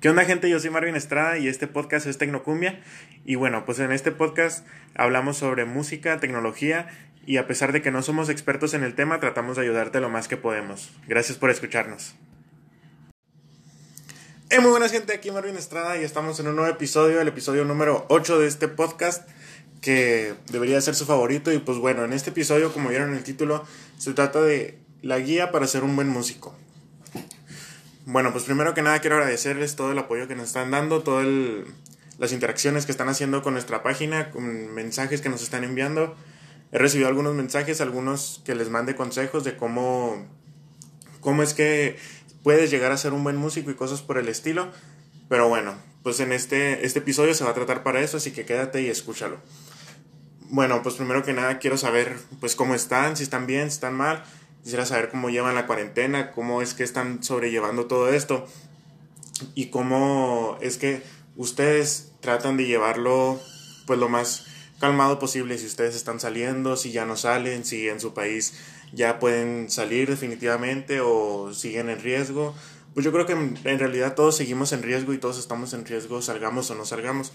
¿Qué 0.00 0.08
onda 0.08 0.24
gente? 0.24 0.48
Yo 0.48 0.60
soy 0.60 0.70
Marvin 0.70 0.94
Estrada 0.94 1.38
y 1.38 1.48
este 1.48 1.66
podcast 1.66 2.06
es 2.06 2.18
Tecnocumbia. 2.18 2.80
Y 3.24 3.34
bueno, 3.34 3.64
pues 3.64 3.80
en 3.80 3.90
este 3.90 4.12
podcast 4.12 4.64
hablamos 4.94 5.38
sobre 5.38 5.64
música, 5.64 6.20
tecnología 6.20 6.86
y 7.26 7.36
a 7.38 7.48
pesar 7.48 7.72
de 7.72 7.82
que 7.82 7.90
no 7.90 8.00
somos 8.02 8.28
expertos 8.28 8.74
en 8.74 8.84
el 8.84 8.94
tema, 8.94 9.18
tratamos 9.18 9.56
de 9.56 9.62
ayudarte 9.62 9.98
lo 9.98 10.08
más 10.08 10.28
que 10.28 10.36
podemos. 10.36 10.92
Gracias 11.08 11.36
por 11.36 11.50
escucharnos. 11.50 12.14
Hey, 14.50 14.60
muy 14.62 14.70
buenas 14.70 14.92
gente, 14.92 15.12
aquí 15.14 15.32
Marvin 15.32 15.56
Estrada 15.56 15.98
y 16.00 16.04
estamos 16.04 16.38
en 16.38 16.46
un 16.46 16.54
nuevo 16.54 16.70
episodio, 16.70 17.20
el 17.20 17.26
episodio 17.26 17.64
número 17.64 18.06
8 18.08 18.38
de 18.38 18.46
este 18.46 18.68
podcast 18.68 19.28
que 19.80 20.34
debería 20.52 20.80
ser 20.80 20.94
su 20.94 21.06
favorito 21.06 21.52
y 21.52 21.58
pues 21.58 21.78
bueno, 21.78 22.04
en 22.04 22.12
este 22.12 22.30
episodio 22.30 22.72
como 22.72 22.90
vieron 22.90 23.10
en 23.10 23.16
el 23.16 23.24
título 23.24 23.64
se 23.98 24.12
trata 24.12 24.42
de 24.42 24.78
la 25.02 25.18
guía 25.18 25.50
para 25.50 25.66
ser 25.66 25.82
un 25.82 25.96
buen 25.96 26.08
músico. 26.08 26.56
Bueno, 28.10 28.32
pues 28.32 28.44
primero 28.44 28.72
que 28.72 28.80
nada 28.80 29.00
quiero 29.00 29.16
agradecerles 29.16 29.76
todo 29.76 29.92
el 29.92 29.98
apoyo 29.98 30.26
que 30.28 30.34
nos 30.34 30.46
están 30.46 30.70
dando, 30.70 31.02
todas 31.02 31.26
las 32.16 32.32
interacciones 32.32 32.86
que 32.86 32.92
están 32.92 33.10
haciendo 33.10 33.42
con 33.42 33.52
nuestra 33.52 33.82
página, 33.82 34.30
con 34.30 34.72
mensajes 34.72 35.20
que 35.20 35.28
nos 35.28 35.42
están 35.42 35.62
enviando. 35.62 36.16
He 36.72 36.78
recibido 36.78 37.06
algunos 37.08 37.34
mensajes, 37.34 37.82
algunos 37.82 38.40
que 38.46 38.54
les 38.54 38.70
mande 38.70 38.96
consejos 38.96 39.44
de 39.44 39.58
cómo, 39.58 40.26
cómo 41.20 41.42
es 41.42 41.52
que 41.52 41.98
puedes 42.42 42.70
llegar 42.70 42.92
a 42.92 42.96
ser 42.96 43.12
un 43.12 43.24
buen 43.24 43.36
músico 43.36 43.70
y 43.70 43.74
cosas 43.74 44.00
por 44.00 44.16
el 44.16 44.28
estilo. 44.30 44.72
Pero 45.28 45.50
bueno, 45.50 45.74
pues 46.02 46.18
en 46.20 46.32
este, 46.32 46.86
este 46.86 47.00
episodio 47.00 47.34
se 47.34 47.44
va 47.44 47.50
a 47.50 47.54
tratar 47.54 47.82
para 47.82 48.00
eso, 48.00 48.16
así 48.16 48.30
que 48.30 48.46
quédate 48.46 48.80
y 48.80 48.88
escúchalo. 48.88 49.36
Bueno, 50.48 50.82
pues 50.82 50.94
primero 50.94 51.22
que 51.24 51.34
nada 51.34 51.58
quiero 51.58 51.76
saber 51.76 52.16
pues 52.40 52.56
cómo 52.56 52.74
están, 52.74 53.18
si 53.18 53.24
están 53.24 53.46
bien, 53.46 53.64
si 53.64 53.74
están 53.74 53.94
mal. 53.94 54.24
Quisiera 54.62 54.84
saber 54.86 55.08
cómo 55.10 55.30
llevan 55.30 55.54
la 55.54 55.66
cuarentena, 55.66 56.32
cómo 56.32 56.62
es 56.62 56.74
que 56.74 56.84
están 56.84 57.22
sobrellevando 57.22 57.86
todo 57.86 58.12
esto 58.12 58.46
y 59.54 59.66
cómo 59.66 60.58
es 60.60 60.78
que 60.78 61.02
ustedes 61.36 62.12
tratan 62.20 62.56
de 62.56 62.66
llevarlo 62.66 63.40
pues 63.86 63.98
lo 63.98 64.08
más 64.08 64.46
calmado 64.78 65.18
posible 65.18 65.58
si 65.58 65.66
ustedes 65.66 65.94
están 65.96 66.20
saliendo, 66.20 66.76
si 66.76 66.92
ya 66.92 67.04
no 67.04 67.16
salen, 67.16 67.64
si 67.64 67.88
en 67.88 68.00
su 68.00 68.14
país 68.14 68.54
ya 68.92 69.18
pueden 69.18 69.70
salir 69.70 70.08
definitivamente 70.08 71.00
o 71.00 71.52
siguen 71.52 71.88
en 71.88 72.00
riesgo. 72.00 72.54
Pues 72.94 73.04
yo 73.04 73.12
creo 73.12 73.26
que 73.26 73.32
en, 73.32 73.78
realidad 73.78 74.14
todos 74.14 74.36
seguimos 74.36 74.72
en 74.72 74.82
riesgo 74.82 75.12
y 75.12 75.18
todos 75.18 75.38
estamos 75.38 75.72
en 75.72 75.84
riesgo, 75.84 76.22
salgamos 76.22 76.70
o 76.70 76.74
no 76.74 76.84
salgamos. 76.84 77.32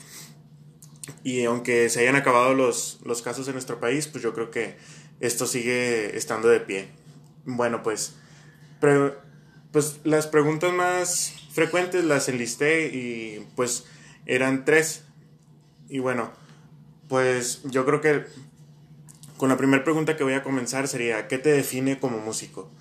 Y 1.24 1.46
aunque 1.46 1.90
se 1.90 2.02
hayan 2.02 2.16
acabado 2.16 2.54
los, 2.54 3.00
los 3.06 3.22
casos 3.22 3.48
en 3.48 3.54
nuestro 3.54 3.80
país, 3.80 4.08
pues 4.08 4.24
yo 4.24 4.34
creo 4.34 4.52
que 4.52 4.78
esto 5.20 5.46
sigue 5.46 6.18
estando 6.18 6.50
de 6.50 6.60
pie. 6.60 7.03
Bueno, 7.46 7.84
pues, 7.84 8.16
pues 9.72 10.00
las 10.04 10.28
preguntas 10.28 10.74
más 10.74 11.34
frecuentes 11.52 12.04
las 12.04 12.30
enlisté 12.30 12.88
y 12.88 13.48
pues 13.56 13.86
eran 14.26 14.66
tres. 14.66 15.04
Y 15.90 16.00
bueno, 16.00 16.32
pues 17.10 17.62
yo 17.66 17.86
creo 17.86 18.02
que 18.02 18.26
con 19.38 19.50
la 19.50 19.58
primera 19.58 19.84
pregunta 19.84 20.16
que 20.16 20.24
voy 20.24 20.34
a 20.34 20.44
comenzar 20.44 20.88
sería, 20.88 21.28
¿qué 21.28 21.38
te 21.38 21.52
define 21.52 22.00
como 22.00 22.18
músico? 22.20 22.72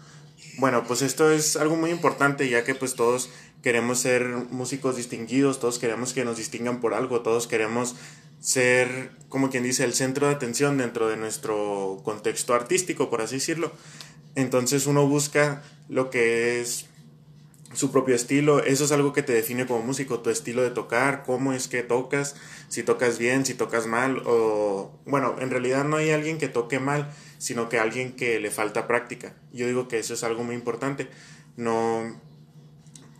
Bueno, 0.58 0.84
pues 0.86 1.02
esto 1.02 1.30
es 1.30 1.56
algo 1.56 1.76
muy 1.76 1.90
importante 1.90 2.48
ya 2.48 2.62
que 2.62 2.74
pues 2.74 2.94
todos 2.94 3.30
queremos 3.62 3.98
ser 3.98 4.26
músicos 4.50 4.96
distinguidos, 4.96 5.60
todos 5.60 5.78
queremos 5.78 6.12
que 6.12 6.24
nos 6.24 6.36
distingan 6.36 6.80
por 6.80 6.94
algo, 6.94 7.22
todos 7.22 7.46
queremos 7.46 7.96
ser, 8.40 9.12
como 9.28 9.50
quien 9.50 9.62
dice, 9.62 9.84
el 9.84 9.94
centro 9.94 10.26
de 10.26 10.34
atención 10.34 10.76
dentro 10.76 11.08
de 11.08 11.16
nuestro 11.16 12.00
contexto 12.04 12.54
artístico, 12.54 13.08
por 13.08 13.22
así 13.22 13.36
decirlo. 13.36 13.72
Entonces 14.34 14.86
uno 14.86 15.06
busca 15.06 15.62
lo 15.88 16.10
que 16.10 16.60
es 16.60 16.86
su 17.74 17.90
propio 17.90 18.14
estilo, 18.14 18.62
eso 18.62 18.84
es 18.84 18.92
algo 18.92 19.12
que 19.12 19.22
te 19.22 19.32
define 19.32 19.66
como 19.66 19.82
músico, 19.82 20.20
tu 20.20 20.30
estilo 20.30 20.62
de 20.62 20.70
tocar, 20.70 21.22
cómo 21.24 21.52
es 21.52 21.68
que 21.68 21.82
tocas, 21.82 22.36
si 22.68 22.82
tocas 22.82 23.18
bien, 23.18 23.46
si 23.46 23.54
tocas 23.54 23.86
mal, 23.86 24.22
o 24.26 24.98
bueno, 25.06 25.36
en 25.38 25.50
realidad 25.50 25.84
no 25.84 25.96
hay 25.96 26.10
alguien 26.10 26.38
que 26.38 26.48
toque 26.48 26.78
mal, 26.80 27.10
sino 27.38 27.68
que 27.68 27.78
alguien 27.78 28.12
que 28.12 28.38
le 28.40 28.50
falta 28.50 28.86
práctica. 28.86 29.34
Yo 29.52 29.66
digo 29.66 29.88
que 29.88 29.98
eso 29.98 30.14
es 30.14 30.22
algo 30.22 30.44
muy 30.44 30.54
importante, 30.54 31.08
no, 31.56 32.20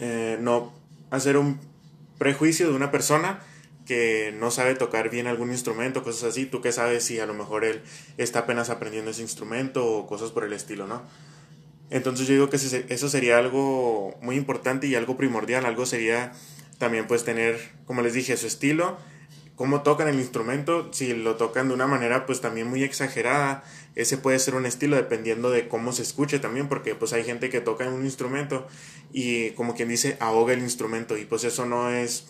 eh, 0.01 0.37
no 0.41 0.73
hacer 1.11 1.37
un 1.37 1.59
prejuicio 2.19 2.69
de 2.69 2.77
una 2.77 2.91
persona 2.91 3.41
que 3.87 4.35
no 4.39 4.51
sabe 4.51 4.75
tocar 4.75 5.11
bien 5.11 5.27
algún 5.27 5.51
instrumento, 5.51 6.03
cosas 6.03 6.31
así, 6.31 6.47
tú 6.47 6.61
qué 6.61 6.73
sabes 6.73 7.05
si 7.05 7.19
a 7.19 7.27
lo 7.27 7.35
mejor 7.35 7.65
él 7.65 7.83
está 8.17 8.41
apenas 8.41 8.71
aprendiendo 8.71 9.11
ese 9.11 9.23
instrumento 9.23 9.87
o 9.87 10.07
cosas 10.07 10.31
por 10.31 10.45
el 10.45 10.53
estilo, 10.53 10.87
¿no? 10.87 11.03
Entonces 11.91 12.27
yo 12.27 12.35
digo 12.35 12.49
que 12.49 12.57
eso 12.57 13.09
sería 13.09 13.39
algo 13.39 14.17
muy 14.23 14.37
importante 14.37 14.87
y 14.87 14.95
algo 14.95 15.17
primordial, 15.17 15.67
algo 15.67 15.85
sería 15.85 16.33
también 16.79 17.07
pues 17.07 17.25
tener, 17.25 17.61
como 17.87 18.03
les 18.03 18.15
dije, 18.15 18.37
su 18.37 18.47
estilo, 18.47 18.97
cómo 19.57 19.83
tocan 19.83 20.09
el 20.09 20.19
instrumento, 20.19 20.93
si 20.93 21.13
lo 21.13 21.37
tocan 21.37 21.69
de 21.69 21.75
una 21.75 21.87
manera 21.87 22.25
pues 22.25 22.41
también 22.41 22.67
muy 22.67 22.83
exagerada, 22.83 23.63
ese 23.95 24.17
puede 24.17 24.39
ser 24.39 24.55
un 24.55 24.65
estilo 24.65 24.97
dependiendo 24.97 25.51
de 25.51 25.69
cómo 25.69 25.93
se 25.93 26.03
escuche 26.03 26.39
también, 26.39 26.69
porque 26.69 26.95
pues 26.95 27.13
hay 27.13 27.25
gente 27.25 27.51
que 27.51 27.61
toca 27.61 27.87
un 27.89 28.05
instrumento 28.05 28.67
y 29.13 29.51
como 29.51 29.75
quien 29.75 29.89
dice 29.89 30.17
ahoga 30.19 30.55
el 30.55 30.61
instrumento 30.61 31.19
y 31.19 31.27
pues 31.27 31.45
eso 31.45 31.67
no 31.67 31.91
es 31.91 32.27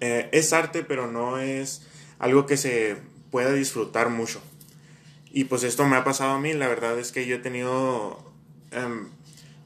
eh, 0.00 0.28
es 0.32 0.52
arte, 0.52 0.82
pero 0.82 1.06
no 1.06 1.38
es 1.38 1.86
algo 2.18 2.46
que 2.46 2.56
se 2.56 2.96
pueda 3.30 3.52
disfrutar 3.52 4.10
mucho. 4.10 4.40
Y 5.30 5.44
pues 5.44 5.62
esto 5.62 5.86
me 5.86 5.96
ha 5.96 6.04
pasado 6.04 6.32
a 6.32 6.40
mí, 6.40 6.54
la 6.54 6.68
verdad 6.68 6.98
es 6.98 7.12
que 7.12 7.26
yo 7.26 7.36
he 7.36 7.38
tenido 7.38 8.32
em, 8.70 9.08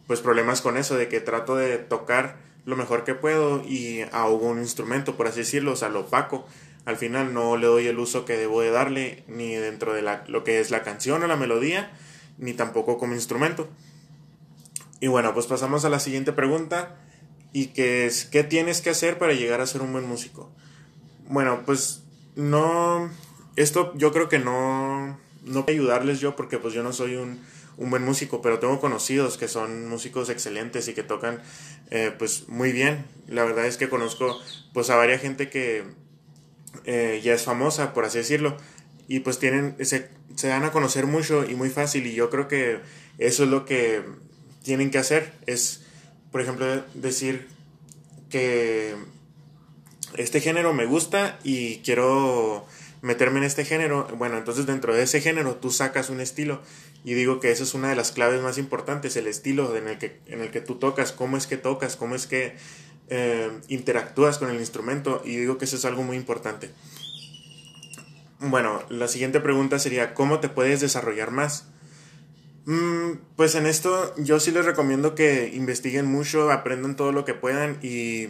pues 0.06 0.20
problemas 0.20 0.60
con 0.60 0.76
eso, 0.76 0.96
de 0.96 1.08
que 1.08 1.20
trato 1.20 1.56
de 1.56 1.78
tocar 1.78 2.36
lo 2.64 2.76
mejor 2.76 3.04
que 3.04 3.14
puedo 3.14 3.62
y 3.64 4.02
ahogo 4.12 4.48
un 4.48 4.58
instrumento, 4.58 5.16
por 5.16 5.26
así 5.26 5.40
decirlo, 5.40 5.72
o 5.72 5.76
sea, 5.76 5.88
lo 5.88 6.00
opaco. 6.00 6.46
Al 6.84 6.96
final 6.96 7.32
no 7.32 7.56
le 7.56 7.66
doy 7.66 7.86
el 7.86 7.98
uso 7.98 8.24
que 8.24 8.36
debo 8.36 8.60
de 8.60 8.70
darle, 8.70 9.24
ni 9.28 9.54
dentro 9.54 9.94
de 9.94 10.02
la, 10.02 10.24
lo 10.26 10.42
que 10.42 10.60
es 10.60 10.70
la 10.70 10.82
canción 10.82 11.22
o 11.22 11.26
la 11.26 11.36
melodía, 11.36 11.92
ni 12.38 12.54
tampoco 12.54 12.98
como 12.98 13.14
instrumento. 13.14 13.68
Y 15.00 15.06
bueno, 15.06 15.32
pues 15.34 15.46
pasamos 15.46 15.84
a 15.84 15.90
la 15.90 16.00
siguiente 16.00 16.32
pregunta 16.32 16.96
y 17.52 17.68
que 17.68 18.06
es 18.06 18.24
qué 18.24 18.44
tienes 18.44 18.80
que 18.80 18.90
hacer 18.90 19.18
para 19.18 19.34
llegar 19.34 19.60
a 19.60 19.66
ser 19.66 19.82
un 19.82 19.92
buen 19.92 20.06
músico. 20.06 20.50
Bueno, 21.28 21.62
pues 21.66 22.02
no, 22.34 23.10
esto 23.56 23.92
yo 23.96 24.12
creo 24.12 24.28
que 24.28 24.38
no, 24.38 25.18
no 25.44 25.64
puedo 25.64 25.78
ayudarles 25.78 26.20
yo 26.20 26.36
porque 26.36 26.58
pues 26.58 26.74
yo 26.74 26.82
no 26.82 26.92
soy 26.92 27.16
un, 27.16 27.40
un 27.76 27.90
buen 27.90 28.04
músico, 28.04 28.42
pero 28.42 28.58
tengo 28.58 28.80
conocidos 28.80 29.36
que 29.36 29.48
son 29.48 29.88
músicos 29.88 30.30
excelentes 30.30 30.88
y 30.88 30.94
que 30.94 31.02
tocan 31.02 31.42
eh, 31.90 32.12
pues 32.18 32.48
muy 32.48 32.72
bien. 32.72 33.04
La 33.28 33.44
verdad 33.44 33.66
es 33.66 33.76
que 33.76 33.88
conozco 33.88 34.38
pues 34.72 34.90
a 34.90 34.96
varias 34.96 35.20
gente 35.20 35.50
que 35.50 35.84
eh, 36.84 37.20
ya 37.22 37.34
es 37.34 37.42
famosa, 37.42 37.92
por 37.92 38.04
así 38.04 38.18
decirlo, 38.18 38.56
y 39.08 39.20
pues 39.20 39.38
tienen, 39.38 39.76
se, 39.84 40.08
se 40.36 40.48
dan 40.48 40.64
a 40.64 40.72
conocer 40.72 41.06
mucho 41.06 41.44
y 41.44 41.54
muy 41.54 41.68
fácil 41.68 42.06
y 42.06 42.14
yo 42.14 42.30
creo 42.30 42.48
que 42.48 42.80
eso 43.18 43.44
es 43.44 43.50
lo 43.50 43.66
que 43.66 44.02
tienen 44.62 44.90
que 44.90 44.98
hacer, 44.98 45.32
es 45.46 45.81
por 46.32 46.40
ejemplo, 46.40 46.66
decir 46.94 47.46
que 48.30 48.96
este 50.16 50.40
género 50.40 50.72
me 50.72 50.86
gusta 50.86 51.38
y 51.44 51.76
quiero 51.78 52.66
meterme 53.02 53.38
en 53.38 53.44
este 53.44 53.64
género, 53.64 54.08
bueno, 54.16 54.38
entonces 54.38 54.64
dentro 54.66 54.94
de 54.94 55.02
ese 55.02 55.20
género 55.20 55.56
tú 55.56 55.70
sacas 55.70 56.08
un 56.08 56.20
estilo 56.20 56.62
y 57.04 57.14
digo 57.14 57.40
que 57.40 57.50
esa 57.50 57.64
es 57.64 57.74
una 57.74 57.90
de 57.90 57.96
las 57.96 58.12
claves 58.12 58.40
más 58.42 58.58
importantes, 58.58 59.16
el 59.16 59.26
estilo 59.26 59.76
en 59.76 59.88
el 59.88 59.98
que, 59.98 60.20
en 60.26 60.40
el 60.40 60.50
que 60.50 60.60
tú 60.60 60.76
tocas, 60.76 61.12
cómo 61.12 61.36
es 61.36 61.46
que 61.46 61.56
tocas, 61.56 61.96
cómo 61.96 62.14
es 62.14 62.26
que 62.26 62.56
eh, 63.08 63.50
interactúas 63.68 64.38
con 64.38 64.50
el 64.50 64.58
instrumento 64.58 65.20
y 65.24 65.36
digo 65.36 65.58
que 65.58 65.64
eso 65.66 65.76
es 65.76 65.84
algo 65.84 66.02
muy 66.02 66.16
importante. 66.16 66.70
Bueno, 68.38 68.82
la 68.88 69.08
siguiente 69.08 69.40
pregunta 69.40 69.78
sería, 69.78 70.14
¿cómo 70.14 70.40
te 70.40 70.48
puedes 70.48 70.80
desarrollar 70.80 71.30
más? 71.30 71.66
Mm, 72.64 73.18
pues 73.36 73.54
en 73.56 73.66
esto 73.66 74.14
yo 74.18 74.38
sí 74.38 74.52
les 74.52 74.64
recomiendo 74.64 75.14
que 75.14 75.50
investiguen 75.54 76.06
mucho, 76.06 76.50
aprendan 76.50 76.96
todo 76.96 77.12
lo 77.12 77.24
que 77.24 77.34
puedan 77.34 77.78
y, 77.82 78.28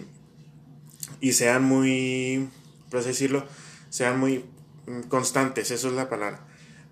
y 1.21 1.33
sean 1.33 1.65
muy, 1.65 2.49
por 2.91 3.05
decirlo, 3.05 3.45
sean 3.91 4.19
muy 4.19 4.45
mm, 4.87 5.03
constantes, 5.09 5.71
eso 5.71 5.89
es 5.89 5.95
la 5.95 6.09
palabra. 6.09 6.41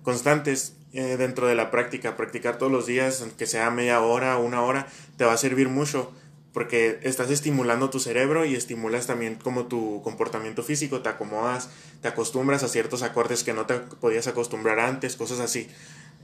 Constantes 0.03 0.75
eh, 0.93 1.17
dentro 1.17 1.47
de 1.47 1.55
la 1.55 1.70
práctica, 1.70 2.17
practicar 2.17 2.59
todos 2.59 2.73
los 2.73 2.87
días, 2.87 3.23
aunque 3.23 3.47
sea 3.47 3.70
media 3.70 4.00
hora 4.00 4.37
o 4.37 4.44
una 4.44 4.62
hora, 4.62 4.87
te 5.17 5.25
va 5.25 5.32
a 5.32 5.38
servir 5.38 5.69
mucho 5.69 6.12
porque 6.53 6.99
estás 7.05 7.31
estimulando 7.31 7.91
tu 7.91 8.00
cerebro 8.00 8.44
y 8.44 8.56
estimulas 8.56 9.06
también 9.06 9.37
como 9.37 9.67
tu 9.67 10.03
comportamiento 10.03 10.62
físico, 10.62 11.00
te 11.00 11.09
acomodas, 11.09 11.70
te 12.03 12.09
acostumbras 12.09 12.64
a 12.64 12.69
ciertos 12.69 13.03
acordes 13.03 13.44
que 13.44 13.53
no 13.53 13.67
te 13.67 13.75
podías 13.75 14.26
acostumbrar 14.26 14.81
antes, 14.81 15.17
cosas 15.17 15.38
así. 15.41 15.69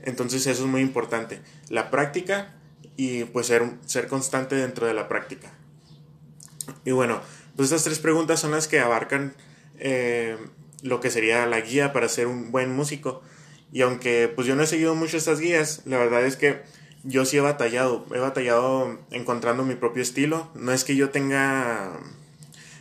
Entonces 0.03 0.45
eso 0.47 0.63
es 0.63 0.69
muy 0.69 0.81
importante. 0.81 1.41
La 1.69 1.89
práctica 1.89 2.53
y 2.95 3.25
pues 3.25 3.47
ser, 3.47 3.63
ser 3.85 4.07
constante 4.07 4.55
dentro 4.55 4.87
de 4.87 4.93
la 4.93 5.07
práctica. 5.07 5.51
Y 6.83 6.91
bueno, 6.91 7.21
pues 7.55 7.67
estas 7.67 7.83
tres 7.83 7.99
preguntas 7.99 8.39
son 8.39 8.51
las 8.51 8.67
que 8.67 8.79
abarcan 8.79 9.33
eh, 9.79 10.37
lo 10.81 10.99
que 10.99 11.09
sería 11.09 11.45
la 11.45 11.61
guía 11.61 11.93
para 11.93 12.09
ser 12.09 12.27
un 12.27 12.51
buen 12.51 12.75
músico. 12.75 13.21
Y 13.71 13.81
aunque 13.81 14.31
pues 14.33 14.47
yo 14.47 14.55
no 14.55 14.63
he 14.63 14.67
seguido 14.67 14.95
mucho 14.95 15.17
estas 15.17 15.39
guías, 15.39 15.81
la 15.85 15.97
verdad 15.97 16.25
es 16.25 16.37
que 16.37 16.61
yo 17.03 17.25
sí 17.25 17.37
he 17.37 17.41
batallado, 17.41 18.05
he 18.13 18.19
batallado 18.19 18.99
encontrando 19.11 19.63
mi 19.63 19.75
propio 19.75 20.01
estilo. 20.01 20.49
No 20.55 20.71
es 20.71 20.83
que 20.83 20.95
yo 20.95 21.09
tenga... 21.09 21.99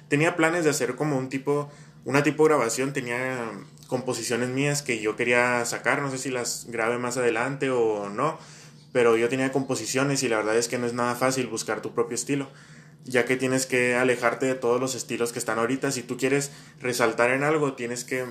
Tenía 0.09 0.37
planes 0.37 0.65
de 0.65 0.71
hacer 0.71 0.95
como 0.95 1.19
un 1.19 1.29
tipo, 1.29 1.71
una 2.05 2.23
tipo 2.23 2.45
grabación, 2.45 2.93
tenía 2.93 3.51
composiciones 3.87 4.49
mías 4.49 4.83
que 4.83 5.01
yo 5.01 5.17
quería 5.17 5.65
sacar, 5.65 6.03
no 6.03 6.11
sé 6.11 6.19
si 6.19 6.31
las 6.31 6.67
grabe 6.69 6.99
más 6.99 7.17
adelante 7.17 7.71
o 7.71 8.11
no, 8.11 8.39
pero 8.93 9.17
yo 9.17 9.29
tenía 9.29 9.53
composiciones 9.53 10.23
y 10.23 10.29
la 10.29 10.39
verdad 10.39 10.57
es 10.57 10.69
que 10.69 10.79
no 10.79 10.87
es 10.87 10.93
nada 10.93 11.15
fácil 11.15 11.47
buscar 11.47 11.83
tu 11.83 11.95
propio 11.95 12.15
estilo, 12.15 12.51
ya 13.05 13.25
que 13.25 13.37
tienes 13.37 13.67
que 13.67 13.95
alejarte 13.95 14.47
de 14.47 14.55
todos 14.55 14.81
los 14.81 14.95
estilos 14.95 15.33
que 15.33 15.39
están 15.39 15.59
ahorita. 15.59 15.93
Si 15.93 16.03
tú 16.03 16.17
quieres 16.17 16.51
resaltar 16.81 17.31
en 17.31 17.45
algo, 17.45 17.75
tienes 17.75 18.05
que 18.05 18.27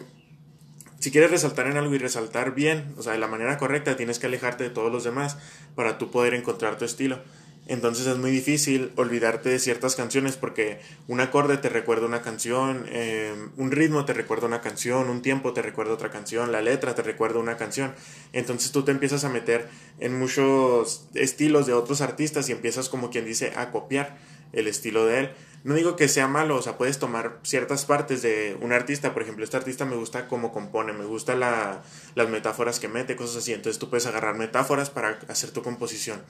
si 0.99 1.11
quieres 1.11 1.29
resaltar 1.29 1.67
en 1.67 1.77
algo 1.77 1.93
y 1.93 1.99
resaltar 1.99 2.55
bien, 2.55 2.95
o 2.97 3.03
sea, 3.03 3.13
de 3.13 3.19
la 3.19 3.27
manera 3.27 3.59
correcta, 3.59 3.95
tienes 3.95 4.17
que 4.17 4.25
alejarte 4.25 4.63
de 4.63 4.69
todos 4.71 4.91
los 4.91 5.03
demás 5.03 5.37
para 5.75 5.99
tú 5.99 6.09
poder 6.09 6.33
encontrar 6.33 6.79
tu 6.79 6.85
estilo. 6.85 7.21
Entonces 7.67 8.06
es 8.06 8.17
muy 8.17 8.29
difícil 8.29 8.91
olvidarte 8.95 9.50
de 9.50 9.59
ciertas 9.59 9.95
canciones 9.95 10.38
porque 10.38 10.79
un 11.07 11.19
acorde 11.19 11.57
te 11.57 11.69
recuerda 11.69 12.06
una 12.06 12.21
canción, 12.21 12.85
em, 12.89 13.51
un 13.57 13.71
ritmo 13.71 14.06
te 14.06 14.13
recuerda 14.13 14.45
una 14.45 14.62
canción, 14.62 15.09
un 15.09 15.21
tiempo 15.21 15.53
te 15.53 15.63
recuerda 15.63 15.94
otra 15.94 16.12
canción, 16.12 16.51
la 16.51 16.62
letra 16.62 16.94
te 16.94 17.01
recuerda 17.01 17.39
una 17.39 17.57
canción. 17.57 17.94
Entonces 18.33 18.71
tú 18.71 18.83
te 18.83 18.91
empiezas 18.91 19.23
a 19.23 19.29
meter 19.29 19.67
en 20.00 20.17
muchos 20.17 21.07
estilos 21.15 21.65
de 21.65 21.73
otros 21.73 22.01
artistas 22.01 22.50
y 22.50 22.51
empiezas 22.51 22.88
como 22.88 23.09
quien 23.09 23.25
dice 23.25 23.53
a 23.56 23.71
copiar 23.71 24.17
el 24.53 24.67
estilo 24.67 25.06
de 25.06 25.19
él. 25.19 25.31
No 25.63 25.73
digo 25.73 25.95
que 25.95 26.07
sea 26.07 26.27
malo, 26.27 26.57
o 26.57 26.62
sea, 26.62 26.77
puedes 26.77 27.00
tomar 27.00 27.39
ciertas 27.41 27.85
partes 27.85 28.21
de 28.21 28.56
un 28.62 28.71
artista, 28.71 29.13
por 29.15 29.23
ejemplo, 29.23 29.44
este 29.44 29.57
artista 29.57 29.83
me 29.83 29.95
gusta 29.95 30.27
cómo 30.27 30.53
compone, 30.53 30.94
me 30.94 31.06
gusta 31.06 31.33
la, 31.35 31.81
las 32.13 32.29
metáforas 32.29 32.79
que 32.79 32.88
mete, 32.88 33.15
cosas 33.15 33.38
así, 33.38 33.51
entonces 33.51 33.79
tú 33.79 33.89
puedes 33.89 34.06
agarrar 34.06 34.35
metáforas 34.35 34.91
para 34.91 35.17
hacer 35.27 35.50
tu 35.50 35.63
composición. 35.63 36.21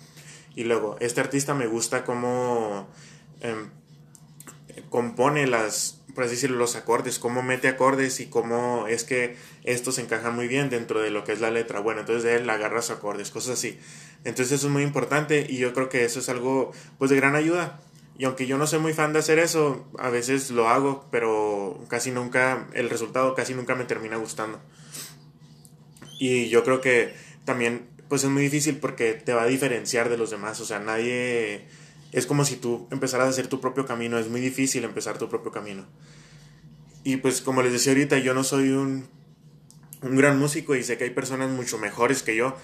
Y 0.56 0.64
luego, 0.64 0.98
este 1.00 1.22
artista 1.22 1.54
me 1.54 1.68
gusta 1.68 2.06
cómo 2.06 2.88
em, 3.42 3.70
compone 4.90 5.48
las, 5.48 6.02
por 6.16 6.24
así 6.24 6.36
decirlo, 6.36 6.58
los 6.58 6.76
acordes, 6.76 7.20
cómo 7.20 7.44
mete 7.44 7.68
acordes 7.68 8.20
y 8.20 8.28
cómo 8.28 8.88
es 8.88 9.04
que 9.04 9.36
estos 9.64 9.98
encajan 10.00 10.36
muy 10.36 10.48
bien 10.48 10.70
dentro 10.70 11.02
de 11.02 11.12
lo 11.12 11.24
que 11.24 11.34
es 11.34 11.42
la 11.42 11.52
letra. 11.52 11.82
Bueno, 11.82 12.02
entonces 12.02 12.40
él 12.40 12.50
agarras 12.50 12.90
acordes, 12.90 13.32
cosas 13.32 13.60
así. 13.60 13.78
Entonces 14.24 14.54
eso 14.54 14.68
es 14.68 14.74
muy 14.74 14.84
importante 14.84 15.46
y 15.48 15.58
yo 15.58 15.74
creo 15.74 15.90
que 15.90 16.06
eso 16.06 16.20
es 16.20 16.30
algo 16.30 16.72
pues 16.98 17.12
de 17.12 17.18
gran 17.18 17.36
ayuda 17.36 17.80
y 18.18 18.26
aunque 18.26 18.48
yo 18.48 18.58
no 18.58 18.66
soy 18.66 18.80
muy 18.80 18.94
fan 18.94 19.12
de 19.12 19.20
hacer 19.20 19.40
eso, 19.40 19.86
a 19.98 20.10
veces 20.10 20.50
lo 20.50 20.70
hago, 20.70 21.06
pero 21.12 21.84
casi 21.90 22.12
nunca, 22.12 22.68
el 22.74 22.90
resultado 22.90 23.36
casi 23.36 23.54
nunca 23.54 23.76
me 23.76 23.84
termina 23.84 24.16
gustando. 24.16 24.60
Y 26.18 26.48
yo 26.48 26.64
creo 26.64 26.80
que 26.80 27.14
también, 27.44 27.90
pues 28.08 28.24
es 28.24 28.30
muy 28.30 28.44
difícil 28.44 28.78
porque 28.78 29.14
te 29.14 29.34
va 29.34 29.44
a 29.44 29.48
diferenciar 29.48 30.10
de 30.10 30.18
los 30.18 30.32
demás. 30.32 30.60
O 30.60 30.66
sea, 30.66 30.80
nadie... 30.80 31.66
Es 32.12 32.26
como 32.26 32.46
si 32.46 32.56
tú 32.56 32.88
empezaras 32.92 33.28
a 33.28 33.30
hacer 33.30 33.48
tu 33.48 33.60
propio 33.60 33.86
camino. 33.86 34.18
Es 34.18 34.30
muy 34.30 34.40
difícil 34.40 34.84
empezar 34.84 35.18
tu 35.18 35.28
propio 35.28 35.52
camino. 35.52 35.86
Y 37.04 37.18
pues 37.18 37.42
como 37.42 37.62
les 37.62 37.74
decía 37.74 37.92
ahorita, 37.92 38.18
yo 38.20 38.34
no 38.34 38.44
soy 38.44 38.70
un, 38.70 39.08
un 40.02 40.16
gran 40.16 40.40
músico 40.40 40.76
y 40.76 40.84
sé 40.84 40.98
que 40.98 41.04
hay 41.04 41.10
personas 41.10 41.50
mucho 41.50 41.78
mejores 41.78 42.24
que 42.24 42.36
yo 42.36 42.56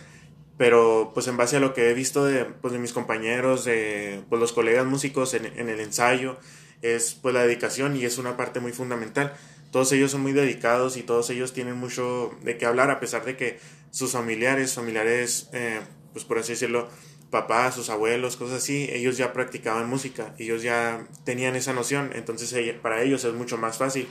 pero 0.61 1.09
pues 1.15 1.27
en 1.27 1.37
base 1.37 1.57
a 1.57 1.59
lo 1.59 1.73
que 1.73 1.89
he 1.89 1.95
visto 1.95 2.23
de, 2.23 2.45
pues, 2.45 2.71
de 2.71 2.77
mis 2.77 2.93
compañeros, 2.93 3.65
de 3.65 4.21
pues, 4.29 4.39
los 4.39 4.53
colegas 4.53 4.85
músicos 4.85 5.33
en, 5.33 5.47
en, 5.47 5.69
el 5.69 5.79
ensayo, 5.79 6.37
es 6.83 7.15
pues 7.15 7.33
la 7.33 7.41
dedicación 7.41 7.95
y 7.95 8.05
es 8.05 8.19
una 8.19 8.37
parte 8.37 8.59
muy 8.59 8.71
fundamental. 8.71 9.33
Todos 9.71 9.91
ellos 9.91 10.11
son 10.11 10.21
muy 10.21 10.33
dedicados 10.33 10.97
y 10.97 11.01
todos 11.01 11.31
ellos 11.31 11.53
tienen 11.53 11.77
mucho 11.77 12.37
de 12.43 12.59
qué 12.59 12.67
hablar 12.67 12.91
a 12.91 12.99
pesar 12.99 13.25
de 13.25 13.35
que 13.37 13.59
sus 13.91 14.13
familiares, 14.13 14.73
familiares, 14.73 15.49
eh, 15.53 15.81
pues 16.13 16.25
por 16.25 16.39
así 16.39 16.53
decirlo, 16.53 16.89
papás, 17.29 17.75
sus 17.75 17.89
abuelos, 17.89 18.37
cosas 18.37 18.57
así, 18.57 18.89
ellos 18.91 19.17
ya 19.17 19.33
practicaban 19.33 19.89
música, 19.89 20.33
ellos 20.37 20.63
ya 20.63 21.07
tenían 21.23 21.55
esa 21.55 21.73
noción, 21.73 22.11
entonces 22.13 22.53
para 22.81 23.03
ellos 23.03 23.23
es 23.23 23.33
mucho 23.33 23.57
más 23.57 23.77
fácil, 23.77 24.07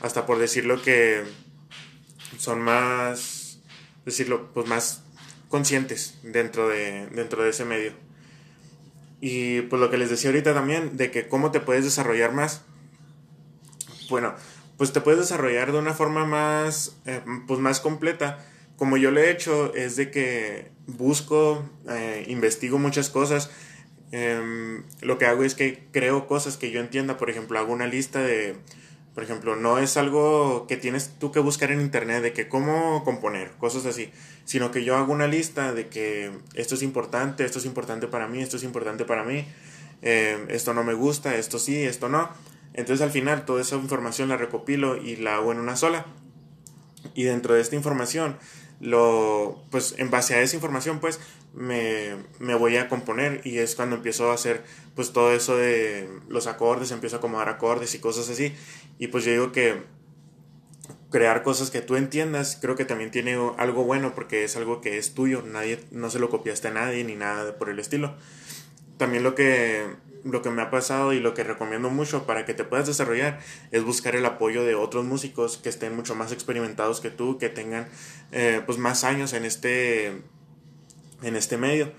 hasta 0.00 0.26
por 0.26 0.38
decirlo 0.38 0.82
que 0.82 1.22
son 2.38 2.60
más, 2.60 3.60
decirlo, 4.04 4.52
pues 4.52 4.66
más 4.66 5.02
conscientes 5.48 6.18
dentro 6.22 6.68
de, 6.68 7.06
dentro 7.08 7.42
de 7.42 7.50
ese 7.50 7.64
medio. 7.64 7.92
Y 9.20 9.62
pues 9.62 9.80
lo 9.80 9.90
que 9.90 9.98
les 9.98 10.10
decía 10.10 10.30
ahorita 10.30 10.54
también, 10.54 10.96
de 10.96 11.10
que 11.10 11.26
cómo 11.26 11.50
te 11.50 11.60
puedes 11.60 11.84
desarrollar 11.84 12.32
más. 12.32 12.62
Bueno, 14.08 14.34
pues 14.76 14.92
te 14.92 15.00
puedes 15.00 15.20
desarrollar 15.20 15.72
de 15.72 15.78
una 15.78 15.92
forma 15.92 16.24
más, 16.24 16.96
eh, 17.04 17.20
pues 17.46 17.58
más 17.58 17.80
completa. 17.80 18.46
Como 18.78 18.96
yo 18.96 19.10
lo 19.10 19.20
he 19.20 19.30
hecho, 19.30 19.74
es 19.74 19.96
de 19.96 20.10
que 20.10 20.70
busco, 20.86 21.68
eh, 21.90 22.24
investigo 22.28 22.78
muchas 22.78 23.10
cosas. 23.10 23.50
Em, 24.12 24.84
lo 25.02 25.18
que 25.18 25.26
hago 25.26 25.42
es 25.44 25.54
que 25.54 25.84
creo 25.92 26.28
cosas 26.28 26.56
que 26.56 26.70
yo 26.70 26.80
entienda. 26.80 27.18
Por 27.18 27.28
ejemplo, 27.28 27.58
hago 27.58 27.72
una 27.72 27.88
lista 27.88 28.22
de, 28.22 28.54
por 29.14 29.24
ejemplo, 29.24 29.56
no 29.56 29.78
es 29.80 29.96
algo 29.96 30.68
que 30.68 30.76
tienes 30.76 31.10
tú 31.18 31.32
que 31.32 31.40
buscar 31.40 31.72
en 31.72 31.80
internet 31.80 32.22
de 32.22 32.32
que 32.32 32.46
cómo 32.46 33.02
componer, 33.02 33.50
cosas 33.58 33.84
así, 33.84 34.12
sino 34.44 34.70
que 34.70 34.84
yo 34.84 34.96
hago 34.96 35.12
una 35.12 35.26
lista 35.26 35.74
de 35.74 35.88
que 35.88 36.30
esto 36.54 36.76
es 36.76 36.82
importante, 36.82 37.44
esto 37.44 37.58
es 37.58 37.64
importante 37.64 38.06
para 38.06 38.28
mí, 38.28 38.40
esto 38.40 38.58
es 38.58 38.62
importante 38.62 39.04
para 39.04 39.24
mí, 39.24 39.44
eh, 40.02 40.46
esto 40.50 40.72
no 40.72 40.84
me 40.84 40.94
gusta, 40.94 41.34
esto 41.34 41.58
sí, 41.58 41.82
esto 41.82 42.08
no. 42.08 42.30
Entonces 42.74 43.04
al 43.04 43.10
final 43.10 43.44
toda 43.44 43.60
esa 43.60 43.74
información 43.74 44.28
la 44.28 44.36
recopilo 44.36 44.96
y 44.96 45.16
la 45.16 45.34
hago 45.34 45.50
en 45.50 45.58
una 45.58 45.74
sola. 45.74 46.06
Y 47.14 47.24
dentro 47.24 47.54
de 47.54 47.60
esta 47.60 47.76
información, 47.76 48.36
lo, 48.80 49.62
pues 49.70 49.94
en 49.98 50.10
base 50.10 50.34
a 50.34 50.42
esa 50.42 50.56
información, 50.56 51.00
pues 51.00 51.20
me, 51.54 52.16
me, 52.38 52.54
voy 52.54 52.76
a 52.76 52.88
componer 52.88 53.40
y 53.44 53.58
es 53.58 53.74
cuando 53.74 53.96
empiezo 53.96 54.30
a 54.30 54.34
hacer 54.34 54.62
pues 54.94 55.12
todo 55.12 55.32
eso 55.32 55.56
de 55.56 56.08
los 56.28 56.46
acordes, 56.46 56.90
empiezo 56.90 57.16
a 57.16 57.18
acomodar 57.18 57.48
acordes 57.48 57.94
y 57.94 57.98
cosas 57.98 58.28
así. 58.28 58.54
Y 58.98 59.08
pues 59.08 59.24
yo 59.24 59.32
digo 59.32 59.52
que 59.52 59.82
crear 61.10 61.42
cosas 61.42 61.70
que 61.70 61.80
tú 61.80 61.96
entiendas 61.96 62.58
creo 62.60 62.76
que 62.76 62.84
también 62.84 63.10
tiene 63.10 63.38
algo 63.56 63.84
bueno 63.84 64.14
porque 64.14 64.44
es 64.44 64.56
algo 64.56 64.80
que 64.80 64.98
es 64.98 65.14
tuyo, 65.14 65.42
nadie, 65.42 65.80
no 65.90 66.10
se 66.10 66.18
lo 66.18 66.28
copiaste 66.28 66.68
a 66.68 66.72
nadie 66.72 67.04
ni 67.04 67.14
nada 67.14 67.58
por 67.58 67.70
el 67.70 67.78
estilo. 67.78 68.14
También 68.98 69.22
lo 69.22 69.34
que, 69.34 69.86
lo 70.24 70.42
que 70.42 70.50
me 70.50 70.62
ha 70.62 70.70
pasado 70.70 71.12
y 71.12 71.20
lo 71.20 71.34
que 71.34 71.44
recomiendo 71.44 71.90
mucho 71.90 72.26
para 72.26 72.44
que 72.44 72.54
te 72.54 72.64
puedas 72.64 72.86
desarrollar 72.86 73.40
es 73.70 73.84
buscar 73.84 74.16
el 74.16 74.24
apoyo 74.26 74.64
de 74.64 74.74
otros 74.74 75.04
músicos 75.04 75.58
que 75.58 75.68
estén 75.68 75.94
mucho 75.94 76.14
más 76.14 76.32
experimentados 76.32 77.00
que 77.00 77.10
tú, 77.10 77.38
que 77.38 77.48
tengan 77.48 77.88
eh, 78.32 78.62
pues 78.66 78.78
más 78.78 79.04
años 79.04 79.32
en 79.32 79.44
este, 79.44 80.22
en 81.22 81.36
este 81.36 81.56
medio. 81.56 81.92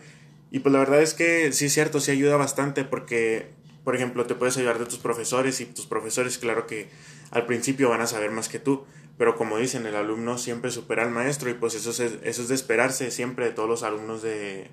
Y 0.51 0.59
pues 0.59 0.73
la 0.73 0.79
verdad 0.79 1.01
es 1.01 1.13
que 1.13 1.51
sí 1.51 1.65
es 1.65 1.73
cierto, 1.73 1.99
sí 1.99 2.11
ayuda 2.11 2.35
bastante 2.35 2.83
porque, 2.83 3.49
por 3.83 3.95
ejemplo, 3.95 4.25
te 4.25 4.35
puedes 4.35 4.57
ayudar 4.57 4.79
de 4.79 4.85
tus 4.85 4.97
profesores 4.97 5.61
y 5.61 5.65
tus 5.65 5.85
profesores 5.85 6.37
claro 6.37 6.65
que 6.65 6.89
al 7.31 7.45
principio 7.45 7.89
van 7.89 8.01
a 8.01 8.07
saber 8.07 8.31
más 8.31 8.49
que 8.49 8.59
tú, 8.59 8.85
pero 9.17 9.35
como 9.35 9.57
dicen, 9.57 9.85
el 9.85 9.95
alumno 9.95 10.37
siempre 10.37 10.71
supera 10.71 11.03
al 11.03 11.11
maestro 11.11 11.49
y 11.49 11.53
pues 11.53 11.75
eso 11.75 11.91
es, 11.91 11.99
eso 12.23 12.41
es 12.41 12.47
de 12.47 12.55
esperarse 12.55 13.11
siempre 13.11 13.45
de 13.45 13.51
todos 13.51 13.69
los 13.69 13.83
alumnos 13.83 14.21
de 14.21 14.69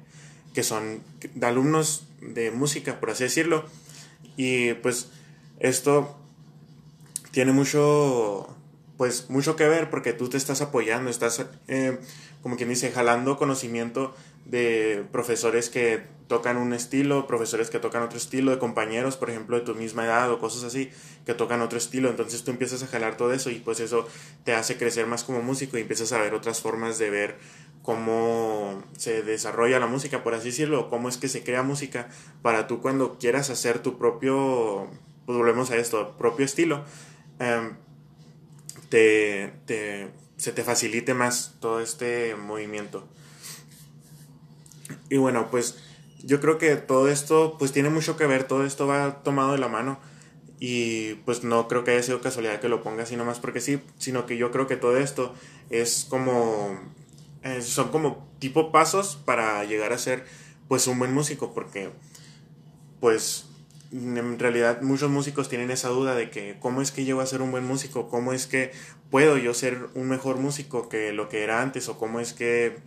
que 0.56 0.62
son 0.62 1.02
de 1.34 1.46
alumnos 1.46 2.06
de 2.22 2.50
música, 2.50 2.98
por 2.98 3.10
así 3.10 3.24
decirlo. 3.24 3.66
Y 4.38 4.72
pues 4.72 5.10
esto 5.60 6.16
tiene 7.30 7.52
mucho 7.52 8.48
pues 8.96 9.28
mucho 9.28 9.54
que 9.54 9.68
ver 9.68 9.90
porque 9.90 10.14
tú 10.14 10.30
te 10.30 10.38
estás 10.38 10.62
apoyando, 10.62 11.10
estás 11.10 11.44
eh, 11.68 11.98
como 12.42 12.56
quien 12.56 12.70
dice 12.70 12.90
jalando 12.90 13.36
conocimiento 13.36 14.16
de 14.46 15.04
profesores 15.12 15.68
que 15.68 16.04
tocan 16.28 16.56
un 16.56 16.72
estilo, 16.72 17.26
profesores 17.26 17.70
que 17.70 17.78
tocan 17.78 18.02
otro 18.02 18.18
estilo, 18.18 18.50
de 18.50 18.58
compañeros, 18.58 19.16
por 19.16 19.30
ejemplo, 19.30 19.58
de 19.58 19.64
tu 19.64 19.74
misma 19.74 20.04
edad 20.04 20.30
o 20.30 20.38
cosas 20.38 20.64
así, 20.64 20.90
que 21.24 21.34
tocan 21.34 21.60
otro 21.60 21.78
estilo. 21.78 22.10
Entonces 22.10 22.42
tú 22.42 22.50
empiezas 22.50 22.82
a 22.82 22.86
jalar 22.86 23.16
todo 23.16 23.32
eso 23.32 23.50
y 23.50 23.56
pues 23.56 23.80
eso 23.80 24.06
te 24.44 24.54
hace 24.54 24.76
crecer 24.76 25.06
más 25.06 25.24
como 25.24 25.42
músico 25.42 25.78
y 25.78 25.82
empiezas 25.82 26.12
a 26.12 26.18
ver 26.18 26.34
otras 26.34 26.60
formas 26.60 26.98
de 26.98 27.10
ver 27.10 27.36
cómo 27.82 28.82
se 28.96 29.22
desarrolla 29.22 29.78
la 29.78 29.86
música, 29.86 30.24
por 30.24 30.34
así 30.34 30.46
decirlo, 30.46 30.90
cómo 30.90 31.08
es 31.08 31.18
que 31.18 31.28
se 31.28 31.44
crea 31.44 31.62
música 31.62 32.08
para 32.42 32.66
tú 32.66 32.82
cuando 32.82 33.16
quieras 33.18 33.48
hacer 33.48 33.78
tu 33.78 33.96
propio, 33.96 34.90
pues 35.24 35.38
volvemos 35.38 35.70
a 35.70 35.76
esto, 35.76 36.16
propio 36.18 36.44
estilo, 36.44 36.84
em, 37.38 37.76
te, 38.88 39.52
te, 39.66 40.08
se 40.36 40.50
te 40.50 40.64
facilite 40.64 41.14
más 41.14 41.54
todo 41.60 41.80
este 41.80 42.34
movimiento. 42.34 43.06
Y 45.08 45.18
bueno, 45.18 45.48
pues 45.50 45.85
yo 46.22 46.40
creo 46.40 46.58
que 46.58 46.76
todo 46.76 47.08
esto 47.08 47.56
pues 47.58 47.72
tiene 47.72 47.90
mucho 47.90 48.16
que 48.16 48.26
ver, 48.26 48.44
todo 48.44 48.64
esto 48.64 48.86
va 48.86 49.22
tomado 49.22 49.52
de 49.52 49.58
la 49.58 49.68
mano. 49.68 49.98
Y 50.58 51.14
pues 51.26 51.44
no 51.44 51.68
creo 51.68 51.84
que 51.84 51.90
haya 51.90 52.02
sido 52.02 52.22
casualidad 52.22 52.60
que 52.60 52.70
lo 52.70 52.82
ponga 52.82 53.02
así 53.02 53.14
nomás 53.14 53.38
porque 53.40 53.60
sí, 53.60 53.78
sino 53.98 54.24
que 54.24 54.38
yo 54.38 54.50
creo 54.50 54.66
que 54.66 54.76
todo 54.76 54.96
esto 54.96 55.34
es 55.68 56.06
como 56.08 56.80
eh, 57.42 57.60
son 57.60 57.90
como 57.90 58.26
tipo 58.38 58.72
pasos 58.72 59.16
para 59.24 59.62
llegar 59.64 59.92
a 59.92 59.98
ser 59.98 60.24
pues 60.66 60.86
un 60.86 60.98
buen 60.98 61.12
músico 61.12 61.52
porque 61.52 61.90
pues 63.00 63.46
en 63.92 64.38
realidad 64.38 64.80
muchos 64.82 65.10
músicos 65.10 65.48
tienen 65.48 65.70
esa 65.70 65.88
duda 65.88 66.14
de 66.14 66.30
que 66.30 66.56
cómo 66.58 66.82
es 66.82 66.90
que 66.90 67.04
llego 67.04 67.20
a 67.20 67.26
ser 67.26 67.42
un 67.42 67.50
buen 67.50 67.64
músico, 67.64 68.08
cómo 68.08 68.32
es 68.32 68.46
que 68.46 68.72
puedo 69.10 69.38
yo 69.38 69.54
ser 69.54 69.88
un 69.94 70.08
mejor 70.08 70.38
músico 70.38 70.88
que 70.88 71.12
lo 71.12 71.28
que 71.28 71.44
era 71.44 71.62
antes 71.62 71.88
o 71.88 71.98
cómo 71.98 72.18
es 72.18 72.32
que 72.32 72.78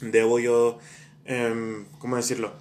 debo 0.00 0.38
yo 0.38 0.78
em, 1.24 1.86
¿cómo 1.98 2.16
decirlo? 2.16 2.52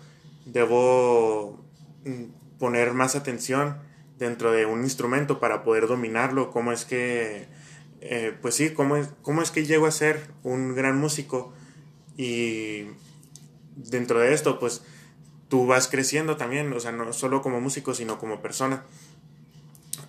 Debo 0.45 1.63
mm, 2.05 2.57
poner 2.59 2.93
más 2.93 3.15
atención 3.15 3.77
dentro 4.17 4.51
de 4.51 4.65
un 4.65 4.83
instrumento 4.83 5.39
para 5.39 5.63
poder 5.63 5.87
dominarlo, 5.87 6.51
cómo 6.51 6.71
es 6.71 6.85
que, 6.85 7.47
eh, 8.01 8.35
pues 8.41 8.55
sí, 8.55 8.71
cómo 8.71 8.97
es, 8.97 9.09
cómo 9.21 9.41
es 9.41 9.51
que 9.51 9.65
llego 9.65 9.85
a 9.85 9.91
ser 9.91 10.27
un 10.43 10.75
gran 10.75 10.97
músico 10.97 11.53
y 12.17 12.87
dentro 13.75 14.19
de 14.19 14.33
esto, 14.33 14.59
pues 14.59 14.81
tú 15.47 15.65
vas 15.65 15.87
creciendo 15.87 16.37
también, 16.37 16.71
o 16.73 16.79
sea, 16.79 16.91
no 16.91 17.11
solo 17.13 17.41
como 17.41 17.61
músico, 17.61 17.93
sino 17.93 18.19
como 18.19 18.41
persona. 18.41 18.83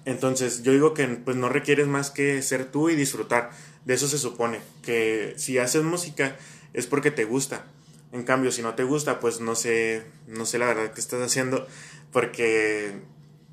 Entonces, 0.04 0.62
yo 0.62 0.72
digo 0.72 0.94
que 0.94 1.06
pues 1.06 1.36
no 1.36 1.48
requieres 1.48 1.86
más 1.86 2.10
que 2.10 2.42
ser 2.42 2.64
tú 2.66 2.90
y 2.90 2.96
disfrutar. 2.96 3.50
De 3.84 3.94
eso 3.94 4.08
se 4.08 4.18
supone, 4.18 4.60
que 4.82 5.34
si 5.36 5.58
haces 5.58 5.82
música 5.82 6.36
es 6.74 6.86
porque 6.86 7.10
te 7.10 7.24
gusta. 7.24 7.64
En 8.12 8.24
cambio, 8.24 8.50
si 8.50 8.62
no 8.62 8.74
te 8.74 8.82
gusta, 8.82 9.20
pues 9.20 9.40
no 9.40 9.54
sé, 9.54 10.02
no 10.26 10.44
sé 10.44 10.58
la 10.58 10.66
verdad 10.66 10.92
que 10.92 11.00
estás 11.00 11.22
haciendo, 11.22 11.66
porque 12.12 12.92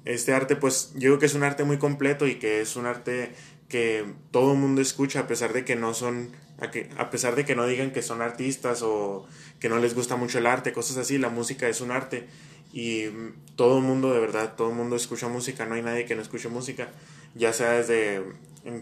este 0.06 0.34
arte, 0.34 0.56
pues 0.56 0.92
yo 0.94 1.10
digo 1.10 1.20
que 1.20 1.28
es 1.28 1.36
un 1.36 1.44
arte 1.44 1.64
muy 1.64 1.78
completo 1.78 2.28
y 2.28 2.36
que 2.36 2.62
es 2.62 2.76
un 2.76 2.86
arte 2.86 3.34
que 3.70 4.06
todo 4.32 4.54
el 4.54 4.58
mundo 4.58 4.82
escucha 4.82 5.22
a 5.22 5.28
pesar 5.28 5.54
de 5.54 5.66
que 5.66 5.76
no 5.76 5.94
son, 5.94 6.32
a 6.98 7.10
pesar 7.10 7.36
de 7.36 7.46
que 7.46 7.56
no 7.56 7.68
digan 7.68 7.92
que 7.92 8.02
son 8.02 8.22
artistas 8.22 8.82
o 8.82 9.28
que 9.60 9.70
no 9.70 9.78
les 9.80 9.94
gusta 9.94 10.16
mucho 10.16 10.40
el 10.40 10.46
arte, 10.46 10.74
cosas 10.74 10.98
así, 10.98 11.18
la 11.18 11.30
música 11.30 11.68
es 11.68 11.82
un 11.82 11.92
arte. 11.92 12.28
Y 12.74 13.06
todo 13.56 13.78
el 13.78 13.84
mundo, 13.84 14.14
de 14.14 14.20
verdad, 14.20 14.56
todo 14.56 14.70
el 14.70 14.76
mundo 14.76 14.96
escucha 14.96 15.28
música, 15.28 15.66
no 15.66 15.76
hay 15.76 15.82
nadie 15.82 16.06
que 16.06 16.16
no 16.16 16.22
escuche 16.22 16.50
música, 16.50 16.90
ya 17.36 17.54
sea 17.54 17.72
desde 17.72 18.24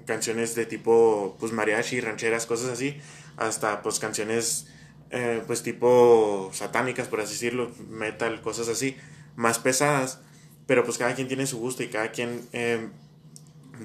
canciones 0.06 0.56
de 0.56 0.66
tipo, 0.66 1.38
pues 1.40 1.52
mariachi, 1.52 2.02
rancheras, 2.02 2.46
cosas 2.46 2.70
así, 2.70 3.00
hasta 3.38 3.82
pues 3.82 4.00
canciones, 4.00 4.68
eh, 5.16 5.42
pues 5.48 5.64
tipo 5.64 6.52
satánicas, 6.54 7.08
por 7.08 7.22
así 7.22 7.34
decirlo, 7.34 7.72
metal, 7.90 8.42
cosas 8.42 8.68
así, 8.68 8.96
más 9.36 9.58
pesadas, 9.58 10.20
pero 10.68 10.84
pues 10.84 10.98
cada 10.98 11.16
quien 11.16 11.28
tiene 11.28 11.48
su 11.48 11.58
gusto 11.58 11.82
y 11.82 11.88
cada 11.88 12.12
quien 12.12 12.42
eh, 12.54 12.90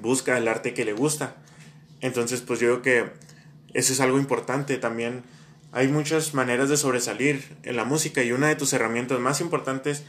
busca 0.01 0.37
el 0.37 0.47
arte 0.47 0.73
que 0.73 0.85
le 0.85 0.93
gusta. 0.93 1.37
Entonces, 2.01 2.41
pues 2.41 2.59
yo 2.59 2.67
creo 2.67 2.81
que 2.81 3.11
eso 3.73 3.93
es 3.93 3.99
algo 3.99 4.19
importante 4.19 4.77
también 4.77 5.23
hay 5.71 5.87
muchas 5.87 6.33
maneras 6.33 6.69
de 6.69 6.75
sobresalir 6.75 7.43
en 7.63 7.77
la 7.77 7.85
música 7.85 8.21
y 8.23 8.33
una 8.33 8.49
de 8.49 8.55
tus 8.55 8.73
herramientas 8.73 9.19
más 9.19 9.39
importantes 9.39 10.03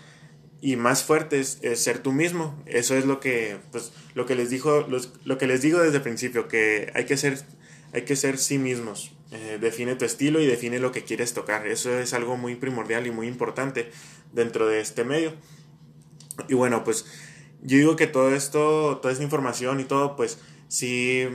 y 0.60 0.76
más 0.76 1.04
fuertes 1.04 1.58
es 1.62 1.82
ser 1.82 1.98
tú 1.98 2.12
mismo. 2.12 2.60
Eso 2.66 2.96
es 2.96 3.04
lo 3.04 3.20
que, 3.20 3.58
pues, 3.70 3.92
lo 4.14 4.26
que 4.26 4.34
les 4.34 4.50
dijo, 4.50 4.86
lo 5.24 5.38
que 5.38 5.46
les 5.46 5.62
digo 5.62 5.80
desde 5.80 5.96
el 5.98 6.02
principio, 6.02 6.48
que 6.48 6.90
hay 6.94 7.04
que 7.04 7.16
ser, 7.16 7.38
hay 7.92 8.02
que 8.02 8.16
ser 8.16 8.38
sí 8.38 8.58
mismos. 8.58 9.12
Eh, 9.32 9.58
define 9.60 9.96
tu 9.96 10.04
estilo 10.04 10.40
y 10.40 10.46
define 10.46 10.78
lo 10.78 10.92
que 10.92 11.04
quieres 11.04 11.32
tocar. 11.32 11.66
Eso 11.66 11.98
es 11.98 12.12
algo 12.12 12.36
muy 12.36 12.54
primordial 12.54 13.06
y 13.06 13.10
muy 13.10 13.26
importante 13.26 13.90
dentro 14.32 14.66
de 14.66 14.80
este 14.80 15.04
medio. 15.04 15.34
Y 16.48 16.54
bueno, 16.54 16.84
pues 16.84 17.06
yo 17.62 17.78
digo 17.78 17.96
que 17.96 18.06
todo 18.06 18.34
esto, 18.34 18.98
toda 19.00 19.12
esta 19.12 19.24
información 19.24 19.80
y 19.80 19.84
todo, 19.84 20.16
pues 20.16 20.38
sí 20.68 21.26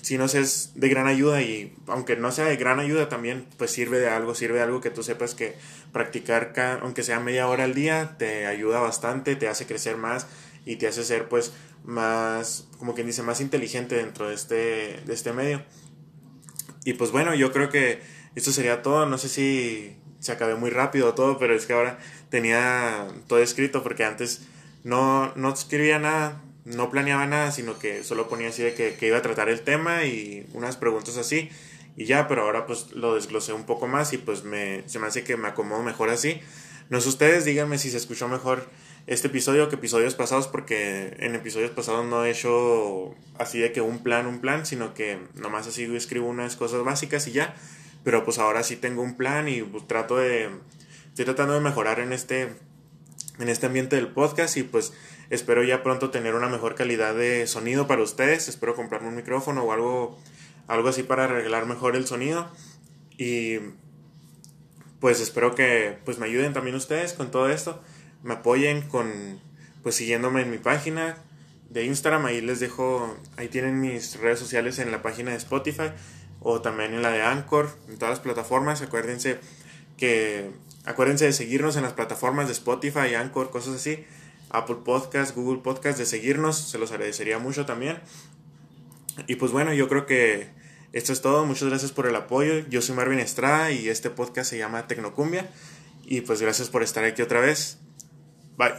si 0.00 0.18
nos 0.18 0.34
es 0.34 0.72
de 0.74 0.88
gran 0.88 1.06
ayuda 1.06 1.42
y 1.42 1.76
aunque 1.86 2.16
no 2.16 2.32
sea 2.32 2.46
de 2.46 2.56
gran 2.56 2.80
ayuda 2.80 3.08
también 3.08 3.46
pues 3.56 3.70
sirve 3.70 4.00
de 4.00 4.08
algo, 4.08 4.34
sirve 4.34 4.56
de 4.56 4.64
algo 4.64 4.80
que 4.80 4.90
tú 4.90 5.04
sepas 5.04 5.36
que 5.36 5.54
practicar 5.92 6.52
aunque 6.82 7.04
sea 7.04 7.20
media 7.20 7.46
hora 7.46 7.64
al 7.64 7.74
día 7.74 8.16
te 8.18 8.46
ayuda 8.46 8.80
bastante, 8.80 9.36
te 9.36 9.46
hace 9.46 9.64
crecer 9.64 9.96
más 9.96 10.26
y 10.64 10.76
te 10.76 10.88
hace 10.88 11.04
ser 11.04 11.28
pues 11.28 11.52
más, 11.84 12.68
como 12.78 12.94
quien 12.94 13.06
dice, 13.06 13.22
más 13.22 13.40
inteligente 13.40 13.96
dentro 13.96 14.28
de 14.28 14.34
este, 14.34 15.00
de 15.04 15.12
este 15.12 15.32
medio. 15.32 15.64
Y 16.84 16.94
pues 16.94 17.10
bueno, 17.10 17.34
yo 17.34 17.52
creo 17.52 17.68
que 17.68 18.00
esto 18.34 18.52
sería 18.52 18.82
todo, 18.82 19.06
no 19.06 19.18
sé 19.18 19.28
si 19.28 19.96
se 20.20 20.32
acabé 20.32 20.54
muy 20.54 20.70
rápido 20.70 21.14
todo, 21.14 21.38
pero 21.38 21.54
es 21.54 21.66
que 21.66 21.72
ahora 21.72 21.98
tenía 22.30 23.06
todo 23.26 23.40
escrito 23.40 23.82
porque 23.82 24.04
antes 24.04 24.46
no, 24.84 25.32
no 25.36 25.52
escribía 25.52 25.98
nada 25.98 26.42
no 26.64 26.90
planeaba 26.90 27.26
nada, 27.26 27.50
sino 27.50 27.78
que 27.78 28.04
solo 28.04 28.28
ponía 28.28 28.48
así 28.48 28.62
de 28.62 28.74
que, 28.74 29.06
iba 29.06 29.18
a 29.18 29.22
tratar 29.22 29.48
el 29.48 29.62
tema 29.62 30.04
y 30.04 30.46
unas 30.52 30.76
preguntas 30.76 31.16
así 31.16 31.50
y 31.96 32.04
ya, 32.04 32.28
pero 32.28 32.42
ahora 32.42 32.66
pues 32.66 32.92
lo 32.92 33.14
desglosé 33.14 33.52
un 33.52 33.64
poco 33.64 33.86
más 33.86 34.12
y 34.12 34.18
pues 34.18 34.44
me, 34.44 34.88
se 34.88 34.98
me 34.98 35.08
hace 35.08 35.24
que 35.24 35.36
me 35.36 35.48
acomodo 35.48 35.82
mejor 35.82 36.08
así. 36.08 36.40
No 36.88 37.00
sé 37.00 37.08
ustedes, 37.08 37.44
díganme 37.44 37.78
si 37.78 37.90
se 37.90 37.96
escuchó 37.96 38.28
mejor 38.28 38.68
este 39.06 39.28
episodio 39.28 39.68
que 39.68 39.76
episodios 39.76 40.14
pasados, 40.14 40.48
porque 40.48 41.16
en 41.18 41.34
episodios 41.34 41.70
pasados 41.70 42.06
no 42.06 42.24
he 42.24 42.30
hecho 42.30 43.14
así 43.38 43.58
de 43.58 43.72
que 43.72 43.80
un 43.80 44.02
plan, 44.02 44.26
un 44.26 44.40
plan, 44.40 44.64
sino 44.66 44.94
que 44.94 45.18
nomás 45.34 45.66
así 45.66 45.84
escribo 45.96 46.28
unas 46.28 46.56
cosas 46.56 46.84
básicas 46.84 47.26
y 47.28 47.32
ya. 47.32 47.54
Pero 48.04 48.24
pues 48.24 48.38
ahora 48.38 48.62
sí 48.62 48.76
tengo 48.76 49.02
un 49.02 49.16
plan 49.16 49.48
y 49.48 49.62
pues, 49.62 49.86
trato 49.86 50.16
de, 50.16 50.50
estoy 51.08 51.24
tratando 51.24 51.54
de 51.54 51.60
mejorar 51.60 52.00
en 52.00 52.12
este, 52.12 52.48
en 53.38 53.48
este 53.48 53.66
ambiente 53.66 53.96
del 53.96 54.08
podcast 54.08 54.56
y 54.56 54.62
pues 54.64 54.92
Espero 55.32 55.64
ya 55.64 55.82
pronto 55.82 56.10
tener 56.10 56.34
una 56.34 56.50
mejor 56.50 56.74
calidad 56.74 57.14
de 57.14 57.46
sonido 57.46 57.86
para 57.86 58.02
ustedes. 58.02 58.48
Espero 58.48 58.74
comprarme 58.74 59.08
un 59.08 59.14
micrófono 59.14 59.62
o 59.62 59.72
algo, 59.72 60.18
algo 60.68 60.90
así 60.90 61.04
para 61.04 61.24
arreglar 61.24 61.64
mejor 61.64 61.96
el 61.96 62.06
sonido. 62.06 62.50
Y 63.16 63.56
pues 65.00 65.20
espero 65.20 65.54
que 65.54 65.96
pues 66.04 66.18
me 66.18 66.26
ayuden 66.26 66.52
también 66.52 66.76
ustedes 66.76 67.14
con 67.14 67.30
todo 67.30 67.48
esto. 67.48 67.80
Me 68.22 68.34
apoyen 68.34 68.82
con 68.82 69.40
pues 69.82 69.96
siguiéndome 69.96 70.42
en 70.42 70.50
mi 70.50 70.58
página 70.58 71.16
de 71.70 71.84
Instagram. 71.84 72.26
Ahí 72.26 72.40
les 72.40 72.60
dejo, 72.60 73.16
ahí 73.36 73.48
tienen 73.48 73.80
mis 73.80 74.18
redes 74.18 74.38
sociales 74.38 74.78
en 74.78 74.92
la 74.92 75.02
página 75.02 75.32
de 75.32 75.36
Spotify 75.38 75.90
o 76.40 76.60
también 76.60 76.94
en 76.94 77.02
la 77.02 77.10
de 77.10 77.22
Anchor, 77.22 77.70
en 77.88 77.98
todas 77.98 78.10
las 78.10 78.20
plataformas. 78.20 78.82
Acuérdense 78.82 79.38
que 79.96 80.50
acuérdense 80.84 81.24
de 81.24 81.32
seguirnos 81.32 81.76
en 81.76 81.82
las 81.82 81.92
plataformas 81.92 82.46
de 82.46 82.52
Spotify, 82.52 83.14
Anchor, 83.14 83.50
cosas 83.50 83.76
así. 83.76 84.04
Apple 84.50 84.78
Podcast, 84.84 85.34
Google 85.34 85.62
Podcast, 85.62 85.98
de 85.98 86.06
seguirnos, 86.06 86.58
se 86.58 86.78
los 86.78 86.92
agradecería 86.92 87.38
mucho 87.38 87.64
también. 87.64 87.98
Y 89.26 89.36
pues 89.36 89.52
bueno, 89.52 89.72
yo 89.72 89.88
creo 89.88 90.04
que 90.06 90.48
esto 90.92 91.12
es 91.12 91.22
todo, 91.22 91.46
muchas 91.46 91.68
gracias 91.68 91.92
por 91.92 92.06
el 92.06 92.14
apoyo. 92.16 92.58
Yo 92.68 92.82
soy 92.82 92.94
Marvin 92.94 93.18
Estrada 93.18 93.70
y 93.70 93.88
este 93.88 94.10
podcast 94.10 94.50
se 94.50 94.58
llama 94.58 94.86
Tecnocumbia. 94.86 95.48
Y 96.04 96.20
pues 96.20 96.42
gracias 96.42 96.68
por 96.68 96.82
estar 96.82 97.04
aquí 97.04 97.22
otra 97.22 97.40
vez. 97.40 97.78
Bye. 98.62 98.78